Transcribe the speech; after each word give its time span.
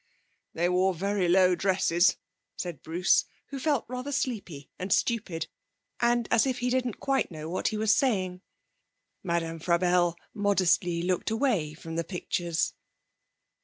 'They 0.55 0.67
wore 0.67 0.95
very 0.95 1.29
low 1.29 1.53
dresses,' 1.53 2.17
said 2.57 2.81
Bruce, 2.81 3.25
who 3.49 3.59
felt 3.59 3.85
rather 3.87 4.11
sleepy 4.11 4.71
and 4.79 4.91
stupid, 4.91 5.47
and 5.99 6.27
as 6.31 6.47
if 6.47 6.57
he 6.57 6.71
didn't 6.71 6.99
quite 6.99 7.29
know 7.29 7.47
what 7.47 7.67
he 7.67 7.77
was 7.77 7.93
saying. 7.93 8.41
Madame 9.21 9.59
Frabelle 9.59 10.15
modestly 10.33 11.03
looked 11.03 11.29
away 11.29 11.75
from 11.75 11.97
the 11.97 12.03
pictures. 12.03 12.73